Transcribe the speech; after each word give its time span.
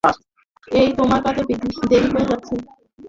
এই, 0.71 0.89
তোমার 0.97 1.19
কাজে 1.25 1.41
দেরি 1.89 2.07
হয়ে 2.13 2.29
যাচ্ছে। 2.29 2.53